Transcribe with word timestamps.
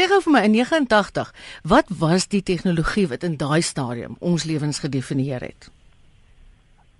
Sê 0.00 0.06
gou 0.08 0.16
vir 0.24 0.32
my 0.32 0.40
in 0.48 0.54
89, 0.56 1.30
wat 1.68 1.90
was 2.00 2.24
die 2.32 2.40
tegnologie 2.40 3.02
wat 3.10 3.24
in 3.26 3.34
daai 3.36 3.60
stadium 3.60 4.14
ons 4.24 4.46
lewens 4.48 4.80
gedefinieer 4.80 5.44
het? 5.44 5.68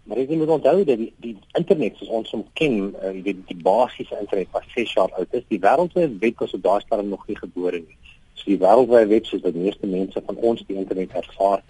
Maar 0.04 0.20
jy 0.20 0.36
moet 0.36 0.52
onthou 0.58 0.82
dat 0.84 1.00
die, 1.00 1.08
die 1.24 1.32
internet 1.56 1.96
soos 1.96 2.10
ons 2.18 2.34
hom 2.36 2.44
ken, 2.60 2.76
uh, 2.90 3.14
jy 3.14 3.22
weet 3.30 3.40
die 3.48 3.56
basiese 3.64 4.20
internet 4.20 4.52
wat 4.52 4.68
6 4.76 4.92
jaar 4.98 5.16
oud 5.16 5.40
is, 5.40 5.48
die 5.48 5.62
wêreldwye 5.64 6.10
web 6.26 6.44
was 6.44 6.52
op 6.60 6.66
daai 6.68 6.84
stadium 6.84 7.08
nog 7.16 7.24
nie 7.32 7.40
gebore 7.40 7.80
nie. 7.80 7.98
So 8.34 8.52
die 8.52 8.60
wêreldwye 8.60 9.04
web 9.16 9.32
soos 9.32 9.46
wat 9.48 9.56
die 9.56 9.64
meeste 9.70 9.94
mense 9.96 10.26
van 10.28 10.44
ons 10.52 10.68
die 10.68 10.80
internet 10.84 11.16
ervaar, 11.24 11.64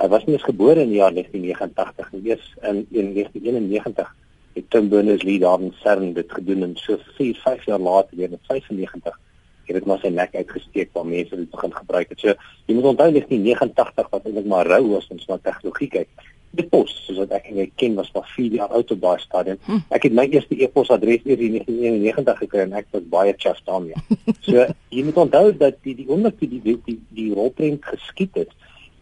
Hy 0.00 0.08
was 0.08 0.24
nie 0.24 0.38
eens 0.38 0.48
gebore 0.48 0.80
in 0.80 0.94
die 0.94 1.02
jaar 1.02 1.12
1989 1.12 2.12
nie, 2.14 2.26
eers 2.30 2.52
in 2.62 2.86
1991 2.88 4.14
het 4.56 4.70
Tim 4.72 4.88
Berners-Lee 4.88 5.42
daar 5.44 5.60
in 5.60 5.74
CERN 5.82 6.14
dit 6.16 6.38
gedoen 6.38 6.70
en 6.70 6.78
so 6.80 6.96
4, 7.18 7.36
5 7.44 7.66
jaar 7.68 7.82
later 7.84 8.30
in 8.30 8.38
95 8.48 9.26
het 9.70 9.78
dit 9.80 9.88
maar 9.88 10.02
sy 10.02 10.10
nek 10.14 10.34
uitgesteek 10.34 10.90
waar 10.96 11.06
mense 11.08 11.38
dit 11.38 11.50
begin 11.50 11.72
gebruik 11.76 12.12
het. 12.12 12.20
So 12.20 12.34
jy 12.66 12.76
moet 12.76 12.90
onthou 12.92 13.08
1989 13.14 14.12
wat 14.12 14.28
eintlik 14.28 14.50
maar 14.52 14.68
rou 14.68 14.82
was 14.94 15.08
ons 15.14 15.26
na 15.30 15.38
tegnologie 15.42 15.90
kyk. 15.96 16.28
Die 16.58 16.66
pos 16.66 16.92
soos 17.06 17.20
wat 17.22 17.34
ek 17.38 17.50
en 17.52 17.60
jy 17.62 17.68
ken 17.78 17.94
was 17.98 18.10
maar 18.14 18.26
4 18.34 18.56
jaar 18.58 18.74
oud 18.78 18.90
op 18.90 19.02
daai 19.04 19.20
stadium. 19.22 19.60
Hm. 19.66 19.82
Ek 19.94 20.08
het 20.08 20.16
my 20.18 20.26
eerste 20.30 20.58
e-posadres 20.58 21.22
eers 21.28 21.44
in 21.46 21.60
1991 21.60 22.40
gekry 22.44 22.64
en 22.64 22.74
ek 22.80 22.90
was 22.96 23.06
baie 23.12 23.34
chuffed 23.38 23.66
daarmee. 23.70 24.06
So 24.46 24.66
jy 24.90 25.04
moet 25.06 25.20
onthou 25.26 25.46
dat 25.60 25.78
die 25.86 25.94
die 25.94 26.08
oomblik 26.08 26.40
toe 26.40 26.48
die 26.50 26.62
die 26.64 26.78
die, 26.86 26.98
die 27.14 27.30
rolprent 27.36 27.86
geskied 27.86 28.34
het 28.40 28.56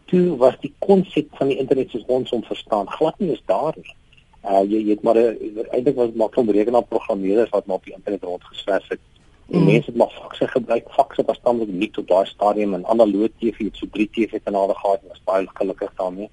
toe 0.09 0.37
was 0.41 0.57
die 0.63 0.73
konsep 0.85 1.29
van 1.37 1.51
die 1.53 1.59
internet 1.61 1.93
soos 1.93 2.07
ons 2.09 2.33
hom 2.33 2.45
verstaan 2.49 2.89
glad 2.97 3.19
nie 3.21 3.35
is 3.37 3.43
daar 3.51 3.77
nie. 3.77 3.95
Uh 4.49 4.63
jy 4.65 4.81
jy 4.81 4.95
het 4.95 5.05
maar 5.05 5.19
eintlik 5.19 5.97
was 5.99 6.15
maar 6.17 6.33
kom 6.35 6.51
rekenaarprogrammeerders 6.55 7.53
wat 7.55 7.67
maar 7.67 7.81
op 7.81 7.89
die 7.89 7.97
internet 7.97 8.25
rondgeswerf 8.25 8.89
het. 8.95 9.03
Die 9.49 9.57
mm. 9.57 9.65
mense 9.65 9.91
het 9.91 9.97
maar 9.97 10.13
fakse 10.13 10.47
gebruik, 10.49 10.91
fakse 10.93 11.23
was 11.25 11.39
nog 11.45 11.67
nie 11.67 11.91
tot 11.91 12.09
daai 12.09 12.27
stadium 12.27 12.75
en 12.75 12.87
analoog 12.87 13.31
TV 13.41 13.71
het 13.71 13.77
so 13.81 13.87
3 13.93 14.09
TV 14.13 14.41
kanale 14.45 14.75
gehad 14.75 15.01
en 15.03 15.09
was 15.09 15.23
baie 15.25 15.47
gelukkig 15.55 15.93
daarmee. 15.97 16.29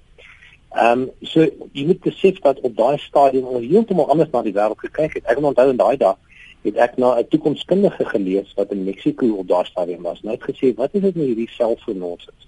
Ehm 0.76 1.00
um, 1.00 1.10
so 1.22 1.46
jy 1.72 1.86
moet 1.86 2.00
besef 2.04 2.40
dat 2.44 2.60
op 2.60 2.76
daai 2.76 2.98
stadium 2.98 3.46
ons 3.48 3.64
heeltemal 3.64 4.10
anders 4.12 4.30
na 4.32 4.42
die 4.44 4.52
wêreld 4.52 4.82
gekyk 4.84 5.14
het. 5.16 5.24
Ek 5.24 5.40
onthou 5.40 5.70
in 5.72 5.80
daai 5.80 5.96
dae 5.96 6.12
het 6.66 6.76
ek 6.76 6.98
na 7.00 7.14
'n 7.16 7.28
toekomskundige 7.32 8.04
gelees 8.04 8.52
wat 8.56 8.72
in 8.72 8.84
Mexiko 8.84 9.26
op 9.40 9.48
daai 9.48 9.64
stadium 9.64 10.02
was. 10.02 10.20
Hy 10.20 10.36
het 10.36 10.48
gesê, 10.50 10.74
"Wat 10.74 10.94
is 10.94 11.00
dit 11.00 11.14
met 11.16 11.26
hierdie 11.26 11.48
selfoon 11.50 12.02
ons 12.02 12.26
het?" 12.26 12.42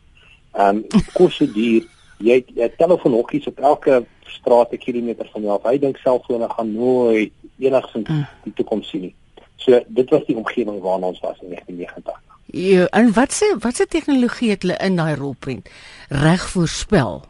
Ehm 0.53 0.77
um, 0.77 0.87
kos 1.19 1.37
se 1.37 1.53
duur. 1.53 1.89
Jy 2.19 2.35
het 2.35 2.51
'n 2.57 2.77
telefoonhokkies 2.77 3.47
op 3.47 3.59
elke 3.59 4.05
straat 4.27 4.73
'n 4.73 4.77
kilometer 4.77 5.29
van 5.33 5.43
jou 5.43 5.55
af. 5.55 5.71
Hy 5.71 5.79
dink 5.79 5.97
selfone 5.97 6.49
gaan 6.49 6.73
nooit 6.73 7.33
enigsins 7.59 8.09
uh. 8.09 8.27
die 8.45 8.53
toekoms 8.53 8.89
sien 8.89 9.01
nie. 9.01 9.15
So 9.59 9.81
dit 9.87 10.11
was 10.11 10.27
die 10.27 10.37
omgewing 10.37 10.81
waarna 10.81 11.13
ons 11.13 11.21
was 11.25 11.39
in 11.43 11.55
1989. 11.55 12.23
Ja, 12.51 12.87
en 12.97 13.13
wat 13.13 13.33
se 13.33 13.57
wat 13.61 13.77
se 13.77 13.87
tegnologie 13.87 14.51
het 14.51 14.63
hulle 14.63 14.79
in 14.81 14.97
daai 14.97 15.15
rolprent 15.15 15.69
reg 16.09 16.47
voorspel? 16.49 17.21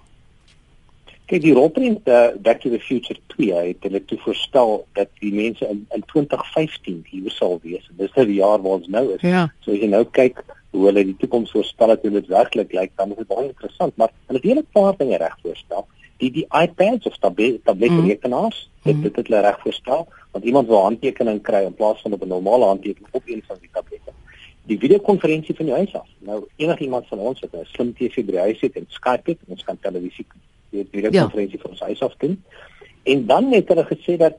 Kyk, 1.29 1.43
die 1.43 1.53
rolprent 1.53 2.07
uh, 2.09 2.29
Back 2.41 2.61
to 2.61 2.71
the 2.71 2.79
Future 2.81 3.19
2 3.35 3.51
het 3.53 3.83
hulle 3.85 4.01
toe 4.05 4.19
voorspel 4.23 4.87
dat 4.97 5.11
die 5.21 5.33
mense 5.35 5.67
in, 5.69 5.83
in 5.93 6.05
2015 6.13 7.03
hier 7.11 7.35
sal 7.35 7.59
wees. 7.63 7.91
Dis 7.99 8.15
nou 8.15 8.27
die 8.31 8.39
jaar 8.39 8.63
waar 8.63 8.79
ons 8.79 8.89
nou 8.89 9.05
is. 9.17 9.25
Ja. 9.27 9.49
So 9.65 9.75
as 9.75 9.83
jy 9.83 9.91
nou 9.91 10.05
kyk 10.07 10.41
hoe 10.71 10.87
hulle 10.87 11.05
die 11.09 11.17
toekoms 11.21 11.51
voorspel 11.57 11.93
het 11.97 12.07
en 12.07 12.17
dit 12.17 12.31
werklik 12.31 12.73
lyk, 12.77 12.95
dan 13.01 13.13
is 13.13 13.21
dit 13.21 13.29
baie 13.29 13.49
interessant, 13.49 13.97
maar 13.97 14.13
hulle 14.29 14.41
het 14.41 14.49
hele 14.49 14.65
paar 14.77 14.97
dinge 14.97 15.19
reg 15.21 15.37
voorspel. 15.43 15.87
Die 16.23 16.31
die 16.35 16.47
iPads 16.49 17.11
of 17.11 17.19
tablet 17.23 17.61
tabletrekenaars, 17.67 18.65
mm. 18.69 18.89
dit 18.89 19.03
dit 19.09 19.21
het 19.21 19.31
hulle 19.31 19.45
reg 19.51 19.61
voorspel, 19.67 20.07
want 20.31 20.45
iemand 20.45 20.67
wil 20.67 20.83
handtekening 20.83 21.43
kry 21.43 21.65
in 21.65 21.75
plaas 21.75 22.01
van 22.01 22.13
op 22.13 22.23
'n 22.23 22.29
normale 22.29 22.65
handtekening 22.65 23.09
op 23.11 23.23
een 23.25 23.43
van 23.47 23.57
die 23.61 23.71
tablette. 23.73 24.13
Die 24.63 24.79
videokonferensie 24.79 25.55
van 25.55 25.67
jou 25.67 25.77
huis 25.77 25.95
af. 25.95 26.09
Nou 26.19 26.45
enigiemand 26.57 27.07
van 27.07 27.19
ons 27.19 27.41
het 27.41 27.53
'n 27.53 27.65
slim 27.65 27.95
TV 27.95 28.15
by 28.15 28.31
die 28.31 28.41
huis 28.41 28.61
het 28.61 28.77
en 28.77 28.85
Skype 28.89 29.31
het, 29.31 29.39
ons 29.47 29.65
kan 29.65 29.79
televisie 29.81 30.27
die 30.71 30.89
videokonferensie 30.91 31.57
ja. 31.57 31.63
van 31.63 31.71
ons 31.71 31.81
huis 31.81 32.03
af 32.03 32.17
doen. 32.17 32.45
En 33.03 33.27
dan 33.27 33.53
het 33.53 33.69
hulle 33.69 33.85
gesê 33.85 34.17
dat 34.17 34.35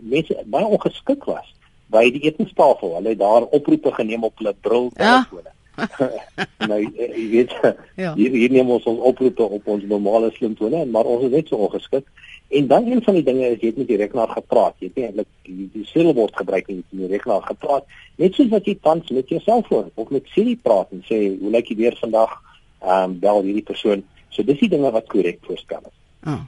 mense 0.00 0.42
baie 0.46 0.66
ongeskik 0.66 1.24
was 1.24 1.54
by 1.86 2.10
die 2.10 2.20
etenstafel. 2.20 2.94
Hulle 2.94 3.08
het 3.08 3.18
daar 3.18 3.42
oproepe 3.42 3.92
geneem 3.92 4.24
op 4.24 4.38
hulle 4.38 4.54
briltelefone. 4.60 5.42
Ja 5.42 5.60
nou 6.70 6.78
jy 6.80 7.28
weet 7.32 7.52
ja. 7.96 8.12
hier 8.14 8.34
hier 8.36 8.52
neem 8.52 8.70
ons 8.70 8.84
ons 8.88 9.00
oproepe 9.00 9.42
op 9.42 9.68
ons 9.72 9.84
normale 9.88 10.30
slimfone 10.36 10.84
maar 10.92 11.08
ons 11.08 11.24
is 11.28 11.32
net 11.32 11.48
so 11.48 11.56
ongeskik 11.64 12.08
en 12.52 12.66
dan 12.66 12.86
een 12.86 13.02
van 13.02 13.14
die 13.14 13.24
dinge 13.24 13.46
is 13.48 13.60
jy 13.60 13.70
het 13.72 13.78
met 13.80 13.88
die 13.88 13.96
rekenaar 13.96 14.28
gepraat 14.28 14.74
jy 14.78 14.90
het 14.90 14.98
eintlik 15.06 15.28
die, 15.48 15.68
die 15.72 15.84
selwoord 15.88 16.36
gebruik 16.36 16.68
in 16.72 16.82
die 16.90 17.08
rekenaar 17.10 17.44
gepraat. 17.46 17.86
Net 18.20 18.36
soos 18.36 18.50
wat 18.52 18.66
jy 18.68 18.74
tans 18.82 19.10
met 19.14 19.30
jou 19.32 19.40
selfoon 19.42 19.90
of 19.94 20.10
met 20.14 20.28
Siri 20.34 20.56
praat 20.60 20.92
en 20.94 21.04
sê 21.08 21.20
hoe 21.40 21.52
lyk 21.54 21.72
jy 21.72 21.78
weer 21.80 21.96
vandag? 22.00 22.34
Ehm 22.82 23.12
um, 23.12 23.18
bel 23.22 23.42
hierdie 23.46 23.66
persoon. 23.66 24.04
So 24.34 24.44
dis 24.46 24.60
die 24.60 24.70
dinge 24.72 24.90
wat 24.92 25.08
korrek 25.12 25.40
voorspel 25.46 25.82
is. 25.86 25.98
Oh. 26.26 26.42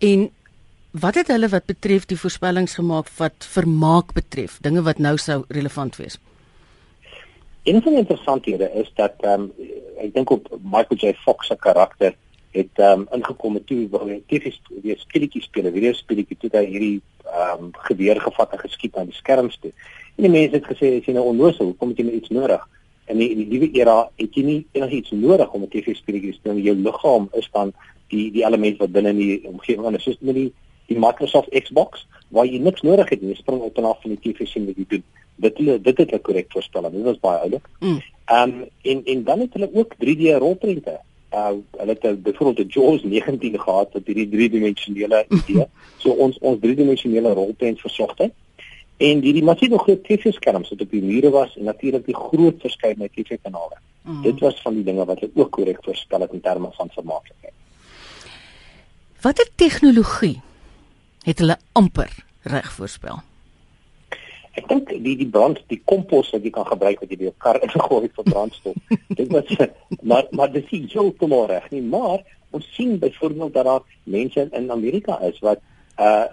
en 0.00 0.30
wat 1.04 1.14
het 1.14 1.28
hulle 1.28 1.48
wat 1.48 1.66
betref 1.68 2.06
die 2.08 2.16
voorspellings 2.16 2.74
gemaak 2.74 3.08
wat 3.18 3.46
vermaak 3.54 4.12
betref? 4.16 4.58
Dinge 4.64 4.82
wat 4.82 4.98
nou 4.98 5.16
sou 5.20 5.42
relevant 5.48 5.96
wees. 5.96 6.18
Een 7.64 7.82
van 7.82 7.92
die 7.92 8.02
interessanthede 8.04 8.70
is 8.80 8.90
dat 8.94 9.14
ehm 9.20 9.48
um, 9.48 9.70
ek 10.02 10.14
dink 10.14 10.30
op 10.30 10.48
Michael 10.62 10.98
J. 10.98 11.14
Fox 11.24 11.46
se 11.46 11.56
karakter 11.56 12.14
het 12.52 12.80
um, 12.84 13.06
ingekom 13.16 13.58
toe 13.64 13.86
waar 13.92 14.06
hy 14.08 14.18
TV 14.28 14.52
weer 14.82 14.98
speletjies 15.00 15.48
speel, 15.48 15.70
weer 15.72 15.94
speletjie 15.96 16.36
toe 16.40 16.50
hy 16.52 16.64
hierdie 16.66 17.00
ehm 17.24 17.68
um, 17.68 17.70
geweer 17.88 18.20
gevat 18.20 18.52
en 18.52 18.62
geskiet 18.64 18.96
aan 18.96 19.08
die 19.08 19.16
skerms 19.16 19.56
toe. 19.62 19.72
En 20.16 20.26
die 20.26 20.32
mense 20.32 20.58
het 20.58 20.68
gesê 20.68 20.90
as 20.98 21.08
jy 21.08 21.14
nou 21.16 21.24
onnoosel, 21.30 21.72
kom 21.80 21.94
jy 21.96 22.04
met 22.04 22.20
iets 22.20 22.34
nodig. 22.34 22.66
En 23.08 23.20
in 23.20 23.40
die 23.40 23.48
nuwe 23.48 23.70
era 23.78 23.96
het 24.20 24.36
jy 24.36 24.44
nie 24.44 24.58
enigiets 24.72 25.14
nodig 25.16 25.52
om 25.52 25.62
'n 25.62 25.72
TV 25.72 25.96
speletjie 25.96 26.32
te 26.32 26.38
speel. 26.38 26.58
Jou 26.58 26.76
liggaam 26.76 27.28
is 27.32 27.48
dan 27.52 27.72
die 28.08 28.30
die 28.30 28.44
element 28.44 28.78
wat 28.78 28.92
binne 28.92 29.10
in 29.16 29.22
die 29.22 29.40
omgewing 29.48 29.96
is. 29.96 30.02
Soos 30.02 30.20
met 30.20 30.34
die 30.34 30.52
die 30.86 30.98
Microsoft 30.98 31.48
Xbox 31.48 32.06
waar 32.28 32.46
jy 32.46 32.58
niks 32.58 32.82
nodig 32.82 33.08
het 33.08 33.20
nie, 33.20 33.30
jy 33.30 33.36
spring 33.36 33.60
op 33.60 33.78
en 33.78 33.84
af 33.84 34.02
van 34.02 34.16
die 34.16 34.32
TV 34.32 34.46
sien 34.46 34.66
wat 34.66 34.76
jy 34.76 34.84
doen 34.88 35.04
dit 35.42 35.58
hulle 35.58 35.80
dit 35.80 35.98
het 35.98 36.12
'n 36.12 36.20
korrek 36.20 36.52
voorspel 36.52 36.84
en 36.84 36.92
dit 36.92 37.02
was 37.02 37.20
baie 37.20 37.38
oulik. 37.38 37.68
Mm. 37.80 38.00
Ehm 38.24 38.50
um, 38.50 38.68
en 38.82 39.04
en 39.04 39.24
dan 39.24 39.40
het 39.40 39.52
hulle 39.52 39.70
ook 39.72 39.94
3D 39.94 40.38
rolprente. 40.38 41.00
Uh 41.32 41.52
hulle 41.78 41.96
het 42.00 42.22
byvoorbeeld 42.22 42.56
die 42.56 42.80
Jaws 42.80 43.02
19 43.02 43.60
gehad 43.60 43.92
wat 43.92 44.06
hierdie 44.06 44.28
driedimensionele 44.28 45.24
idee. 45.38 45.66
so 45.96 46.10
ons 46.10 46.38
ons 46.38 46.60
driedimensionele 46.60 47.32
rolprent 47.32 47.80
versorg 47.80 48.18
het. 48.18 48.34
En 48.96 49.20
die 49.20 49.32
die 49.32 49.44
massiewe 49.44 49.78
groot 49.78 50.04
TV-skerms 50.04 50.70
wat 50.70 50.84
op 50.84 50.90
die 50.90 51.02
mure 51.02 51.30
was 51.30 51.56
en 51.56 51.64
natuurlik 51.64 52.06
die 52.06 52.16
groot 52.16 52.60
verskeidenheid 52.60 53.12
TV-kanale. 53.16 53.80
Mm. 54.02 54.22
Dit 54.22 54.40
was 54.40 54.60
van 54.62 54.74
die 54.74 54.84
dinge 54.84 55.04
wat 55.04 55.20
hulle 55.20 55.32
ook 55.34 55.50
korrek 55.50 55.84
voorspel 55.84 56.20
het 56.20 56.32
in 56.32 56.40
terme 56.40 56.70
van 56.76 56.90
vermaaklikheid. 56.94 57.52
Watter 59.22 59.48
tegnologie 59.54 60.40
het 61.22 61.38
hulle 61.38 61.56
amper 61.72 62.10
reg 62.42 62.72
voorspel? 62.72 63.22
Ek 64.52 64.68
dink 64.68 64.90
die 64.90 65.16
die 65.16 65.28
brand 65.28 65.62
die 65.72 65.80
kompos 65.84 66.30
wat 66.34 66.44
jy 66.44 66.50
kan 66.50 66.66
gebruik 66.68 67.00
wat 67.00 67.10
jy 67.10 67.16
by 67.16 67.28
jou 67.30 67.34
kar 67.38 67.58
ingooi 67.66 68.08
vir 68.08 68.24
brandstof. 68.28 68.76
dit 69.08 69.32
was 69.32 69.56
maar 70.02 70.28
maar 70.30 70.52
dis 70.52 70.70
nie 70.70 70.86
heeltemal 70.92 71.46
reg 71.46 71.70
nie, 71.70 71.82
maar 71.82 72.20
ons 72.52 72.68
sien 72.76 72.98
byvoorbeeld 72.98 73.54
dat 73.54 73.64
daar 73.64 73.82
mense 74.04 74.48
in 74.52 74.70
Amerika 74.70 75.20
is 75.20 75.38
wat 75.40 75.60
uh 75.98 76.24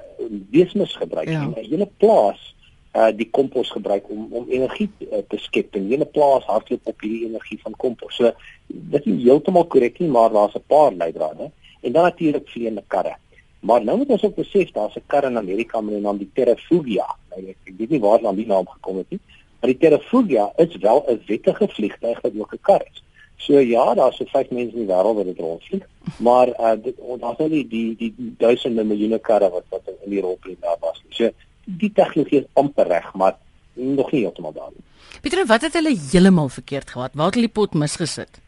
weesmis 0.51 0.95
gebruik 0.95 1.29
ja. 1.29 1.41
en 1.41 1.53
'n 1.55 1.69
hele 1.69 1.87
plaas 1.97 2.55
uh 2.95 3.11
die 3.15 3.29
kompos 3.29 3.71
gebruik 3.71 4.09
om 4.09 4.27
om 4.31 4.49
energie 4.49 4.89
uh, 4.99 5.21
te 5.27 5.37
skep 5.37 5.75
en 5.75 5.87
hele 5.87 6.05
plaas 6.05 6.43
hardloop 6.45 6.87
op 6.87 7.01
hierdie 7.01 7.25
energie 7.27 7.59
van 7.61 7.75
kompos. 7.77 8.15
So 8.15 8.31
dit 8.67 9.05
is 9.05 9.23
heeltemal 9.23 9.65
korrek 9.65 9.99
nie, 9.99 10.09
maar 10.09 10.29
daar's 10.29 10.55
'n 10.55 10.63
paar 10.67 10.93
leidrade 10.93 11.51
en 11.81 11.91
dan 11.91 12.03
natuurlik 12.03 12.49
vleiende 12.49 12.83
karre. 12.87 13.15
Maar 13.59 13.83
nou 13.83 13.97
moet 13.97 14.09
ons 14.15 14.23
ook 14.23 14.35
besef 14.35 14.71
daar's 14.71 14.95
'n 14.95 15.03
kar 15.07 15.23
in 15.23 15.37
Amerika 15.37 15.81
met 15.81 15.93
die 15.93 16.01
naam 16.01 16.17
die 16.17 16.29
Terrafugia. 16.33 17.15
Nou, 17.29 17.47
ek, 17.47 17.57
ek 17.63 17.73
weet 17.77 17.89
nie 17.89 17.99
waar 17.99 18.21
dan 18.21 18.35
die 18.35 18.47
naam 18.47 18.67
gekom 18.67 18.97
het 18.97 19.09
nie, 19.09 19.19
maar 19.59 19.69
die 19.69 19.77
Terrafugia 19.77 20.51
is 20.55 20.75
wel 20.75 21.05
'n 21.07 21.21
wettige 21.27 21.67
vliegtuig 21.67 22.21
wat 22.21 22.31
ook 22.37 22.53
'n 22.53 22.61
kar 22.61 22.83
is. 22.91 23.03
So 23.37 23.59
ja, 23.59 23.93
daar's 23.93 24.17
so 24.17 24.25
vyf 24.25 24.49
mense 24.49 24.75
in 24.75 24.85
die 24.85 24.93
wêreld 24.93 25.15
wat 25.15 25.25
dit 25.25 25.39
rondvlieg, 25.39 25.85
maar 26.17 26.47
uh 26.47 26.75
daar's 27.19 27.37
nou 27.37 27.49
die 27.49 27.67
die 27.67 27.95
die 27.95 28.13
duisende 28.37 28.83
miljoene 28.83 29.19
karre 29.19 29.49
wat 29.49 29.63
wat 29.69 29.81
in 30.03 30.09
die 30.09 30.21
rolprent 30.21 30.61
daar 30.61 30.77
was. 30.79 31.03
So 31.09 31.29
die 31.63 31.91
tegnologie 31.91 32.39
is 32.39 32.47
amper 32.53 32.87
reg, 32.87 33.13
maar 33.13 33.37
nog 33.73 34.11
nie 34.11 34.21
heeltemal 34.21 34.53
daar 34.53 34.71
nie. 34.75 34.83
Pieter, 35.21 35.45
wat 35.45 35.61
het 35.61 35.73
hulle 35.73 35.95
heeltemal 36.11 36.49
verkeerd 36.49 36.89
gehad? 36.89 37.11
Waar 37.13 37.25
het 37.25 37.35
hulle 37.35 37.47
die 37.47 37.53
pot 37.53 37.73
misgesit? 37.73 38.41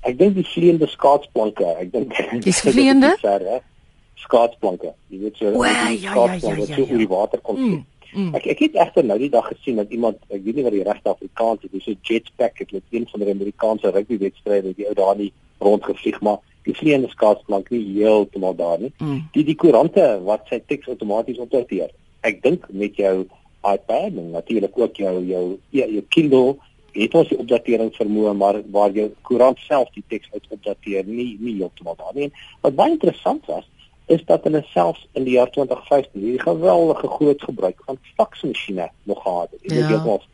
Ek 0.00 0.18
dink 0.18 0.34
die 0.34 0.46
vleiende 0.46 0.86
skaatsplanke. 0.86 1.66
Ek 1.78 1.92
dink 1.92 2.42
dis 2.42 2.60
vleiende 2.60 3.14
skaatsplanke. 4.14 4.92
Jy 5.08 5.18
weet 5.24 5.36
so 5.36 5.50
die 5.50 5.64
ja, 5.64 5.88
ja, 5.88 6.12
skaatsplanke 6.12 6.60
wat 6.60 6.68
ja, 6.68 6.76
ja, 6.76 6.76
ja, 6.76 6.76
ja. 6.76 6.86
so 6.86 6.92
oor 6.92 7.02
die 7.02 7.08
water 7.08 7.40
kom. 7.40 7.58
Mm, 7.60 7.84
mm. 8.12 8.30
Ek 8.38 8.46
ek 8.54 8.64
het 8.66 8.78
egter 8.86 9.04
nou 9.04 9.18
die 9.18 9.30
dag 9.32 9.48
gesien 9.48 9.80
dat 9.80 9.90
iemand, 9.90 10.20
ek 10.28 10.44
weet 10.44 10.58
nie 10.58 10.66
wat 10.68 10.76
die 10.76 10.86
regte 10.86 11.12
Afrikaans 11.14 11.66
is, 11.68 11.70
dis 11.72 11.86
'n 11.86 11.98
jetpack, 12.02 12.58
dit 12.58 12.72
is 12.72 12.98
een 12.98 13.08
van 13.10 13.20
die 13.20 13.34
Amerikaanse 13.34 13.90
rugbywedstryde 13.90 14.72
wat 14.72 14.76
jy 14.76 14.94
daar 14.94 15.16
nie 15.16 15.32
rondgevlieg 15.58 16.20
maar 16.20 16.40
die 16.66 16.74
vleiende 16.74 17.08
skaatsplank 17.10 17.70
nie 17.70 17.82
heeltemal 17.98 18.54
daar 18.56 18.80
nie. 18.80 18.92
Mm. 18.98 19.22
Die 19.34 19.44
die 19.44 19.58
koerante 19.58 20.20
wat 20.26 20.46
sy 20.50 20.60
teks 20.66 20.90
outomaties 20.92 21.40
opdateer. 21.42 21.90
Ek 22.22 22.42
dink 22.42 22.68
met 22.70 22.96
jou 22.96 23.24
iPad 23.62 24.18
en 24.18 24.30
natuurlik 24.30 24.78
ook 24.78 24.96
jou 24.96 25.14
jou 25.26 25.58
jou 25.70 26.04
Kindle 26.08 26.56
het 26.92 27.14
ons 27.16 27.28
die 27.30 27.38
opdatering 27.40 27.92
vermoë 27.96 28.34
maar 28.36 28.60
waar 28.70 28.92
jou 28.94 29.08
koerant 29.26 29.58
self 29.64 29.90
die 29.94 30.04
teks 30.12 30.28
uit 30.34 30.44
opdateer 30.50 31.06
nie 31.08 31.36
nie 31.40 31.56
heeltemal 31.60 31.96
daar 31.98 32.14
nie. 32.14 32.30
Wat 32.60 32.76
baie 32.78 32.94
interessant 32.94 33.46
was 33.50 33.66
is 34.14 34.24
dat 34.28 34.44
hulle 34.44 34.62
selfs 34.70 35.06
in 35.18 35.26
die 35.28 35.34
jaar 35.38 35.50
2015 35.50 36.20
hierdie 36.20 36.42
geweldige 36.42 37.08
groot 37.16 37.42
gebruik 37.42 37.82
van 37.86 37.98
faksmasjiene 38.16 38.88
nog 39.10 39.22
gehad 39.22 39.50
het. 39.50 39.60
Jy 39.72 39.86
weet 39.90 40.04
mos, 40.04 40.28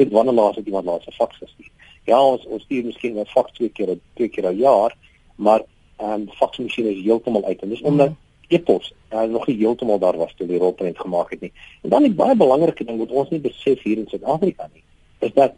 dit 0.00 0.12
wanneer 0.12 0.34
laas 0.40 0.56
het 0.56 0.66
iemand 0.66 0.90
laas 0.90 1.06
'n 1.06 1.18
faks 1.20 1.36
gestuur. 1.36 1.72
Ja, 2.04 2.18
ons 2.22 2.44
ons 2.46 2.62
stuur 2.62 2.84
miskien 2.84 3.18
'n 3.20 3.26
faks 3.36 3.52
twee 3.52 3.68
keer 3.68 3.98
twee 4.14 4.28
keer 4.28 4.50
'n 4.50 4.58
jaar, 4.58 4.96
maar 5.36 5.62
ehm 5.96 6.20
um, 6.20 6.28
faksmasjiene 6.40 6.90
is 6.90 7.02
heeltemal 7.02 7.44
uit 7.44 7.62
en 7.62 7.68
dis 7.68 7.82
omdat 7.82 8.08
mm 8.08 8.22
e-pos 8.48 8.92
uh, 9.12 9.22
nog 9.22 9.46
nie 9.46 9.56
heeltemal 9.56 9.98
daar 9.98 10.16
was 10.16 10.34
toe 10.36 10.46
die 10.46 10.58
rolprent 10.58 10.98
gemaak 10.98 11.30
het 11.30 11.40
nie. 11.40 11.52
En 11.82 11.90
dan 11.90 12.02
'n 12.02 12.14
baie 12.14 12.36
belangrike 12.36 12.84
ding 12.84 12.98
wat 12.98 13.10
ons 13.10 13.30
nie 13.30 13.40
besef 13.40 13.82
hier 13.82 13.98
in 13.98 14.08
Suid-Afrika 14.08 14.68
nie, 14.72 14.82
is 15.18 15.32
dat 15.32 15.52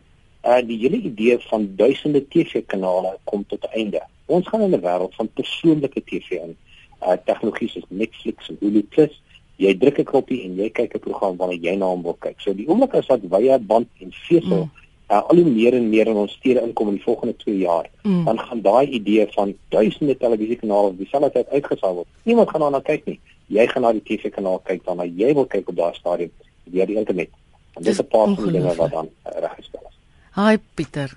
uh, 0.45 0.61
die 0.67 0.79
hele 0.79 0.97
idee 0.97 1.39
van 1.39 1.73
duisende 1.77 2.29
TV-kanale 2.29 3.19
kom 3.25 3.47
tot 3.47 3.63
'n 3.65 3.79
einde. 3.79 4.03
Ons 4.27 4.49
gaan 4.49 4.61
in 4.61 4.71
'n 4.71 4.81
wêreld 4.81 5.15
van 5.15 5.29
persoonlike 5.29 6.05
TV 6.05 6.31
in. 6.31 6.57
Uh, 7.03 7.17
tegnologie 7.25 7.69
soos 7.69 7.85
Netflix 7.89 8.49
en 8.49 8.57
Hulu 8.61 8.83
Plus, 8.83 9.13
jy 9.57 9.75
druk 9.79 9.99
'n 9.99 10.05
knoppie 10.05 10.45
en 10.45 10.57
jy 10.57 10.71
kyk 10.71 10.95
'n 10.95 11.01
program 11.01 11.37
waarna 11.37 11.55
jy 11.55 11.77
na 11.77 11.87
hom 11.87 12.03
wil 12.03 12.17
kyk. 12.21 12.41
So 12.41 12.55
die 12.55 12.69
oomblik 12.69 12.95
as 12.95 13.07
wat 13.07 13.21
wye 13.31 13.59
band 13.59 13.89
en 14.01 14.13
vesel 14.13 14.65
mm 14.65 14.71
uh, 15.11 15.23
al 15.29 15.37
hoe 15.37 15.51
meer 15.51 15.75
en 15.75 15.89
meer 15.89 16.07
in 16.11 16.19
ons 16.19 16.33
stede 16.33 16.63
inkom 16.63 16.91
in 16.91 16.99
die 16.99 17.05
volgende 17.05 17.37
2 17.43 17.59
jaar, 17.59 17.89
mm. 18.03 18.25
dan 18.25 18.39
gaan 18.39 18.63
daai 18.63 18.87
idee 18.99 19.27
van 19.35 19.55
duisende 19.69 20.17
televisiekanale 20.17 20.95
dieselfde 20.97 21.31
tyd 21.33 21.49
uitgesaai 21.49 21.95
word. 21.95 22.09
Niemand 22.23 22.51
gaan 22.51 22.67
daarna 22.67 22.83
kyk 22.91 23.07
nie. 23.11 23.21
Jy 23.55 23.67
gaan 23.71 23.87
na 23.87 23.93
die 23.95 24.03
TV-kanaal 24.03 24.63
kyk 24.67 24.89
maar 24.95 25.07
jy 25.07 25.35
wil 25.35 25.47
kyk 25.47 25.69
op 25.71 25.77
daardie 25.77 26.01
stadium 26.01 26.33
via 26.73 26.87
die 26.87 26.99
internet. 26.99 27.31
En 27.77 27.83
dis 27.83 28.01
'n 28.01 28.09
paar 28.11 28.35
van 28.35 28.45
die 28.45 28.53
dinge 28.59 28.75
wat 28.75 28.91
dan 28.91 29.07
uh, 29.07 29.41
reggestel 29.47 29.83
is. 29.89 29.99
Hi 30.35 30.59
Pieter. 30.75 31.17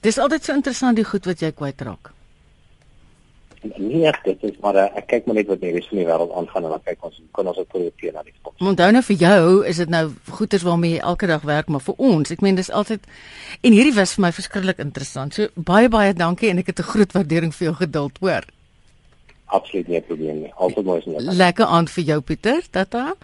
Dis 0.00 0.18
altyd 0.18 0.44
so 0.44 0.52
interessant 0.52 0.96
die 0.96 1.04
goed 1.04 1.24
wat 1.24 1.40
jy 1.40 1.50
kwytraak 1.50 2.13
nie 3.76 4.04
ek 4.08 4.20
dit 4.24 4.42
is 4.50 4.56
maar 4.62 4.76
uh, 4.76 4.86
ek 4.98 5.06
kyk 5.12 5.26
maar 5.26 5.38
net 5.38 5.50
wat 5.52 5.60
die 5.60 5.72
res 5.74 5.86
van 5.90 6.00
die 6.00 6.06
wêreld 6.08 6.32
aangaan 6.38 6.64
en 6.64 6.74
dan 6.76 6.84
kyk 6.84 7.06
ons 7.08 7.20
kan 7.36 7.50
ons 7.52 7.60
ook 7.62 7.70
projekteer 7.74 8.12
na 8.16 8.22
die 8.22 8.34
toekoms. 8.36 8.64
Onthou 8.72 8.90
nou 8.96 9.04
vir 9.08 9.16
jou 9.22 9.44
is 9.72 9.80
dit 9.82 9.94
nou 9.94 10.04
goeders 10.38 10.66
waarmee 10.66 10.96
jy 10.96 11.04
elke 11.12 11.30
dag 11.30 11.46
werk 11.48 11.70
maar 11.72 11.84
vir 11.84 12.02
ons 12.10 12.34
ek 12.34 12.44
meen 12.44 12.58
dis 12.60 12.70
altyd 12.70 13.06
en 13.62 13.72
hierdie 13.72 13.96
was 13.96 14.16
vir 14.16 14.26
my 14.26 14.32
verskriklik 14.32 14.82
interessant. 14.84 15.34
So 15.34 15.48
baie 15.56 15.88
baie 15.88 16.14
dankie 16.14 16.50
en 16.50 16.58
ek 16.62 16.72
het 16.72 16.84
'n 16.84 16.92
groot 16.92 17.16
waardering 17.16 17.54
vir 17.54 17.70
jou 17.70 17.76
geduld 17.84 18.18
hoor. 18.20 18.44
Absoluut 19.54 19.88
nie 19.88 19.98
'n 19.98 20.04
probleem 20.04 20.40
nie. 20.42 20.52
Altyd 20.54 20.84
mooi 20.84 20.98
is 20.98 21.06
net. 21.06 21.34
Lekker 21.36 21.66
aand 21.66 21.90
vir 21.90 22.04
jou 22.04 22.20
Pieter. 22.20 22.62
Tata. 22.70 23.14